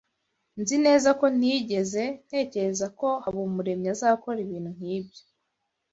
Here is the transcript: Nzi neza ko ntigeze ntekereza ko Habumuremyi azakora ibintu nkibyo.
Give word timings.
Nzi 0.61 0.75
neza 0.85 1.09
ko 1.19 1.25
ntigeze 1.37 2.03
ntekereza 2.25 2.87
ko 2.99 3.07
Habumuremyi 3.23 3.87
azakora 3.95 4.37
ibintu 4.45 4.69
nkibyo. 4.77 5.21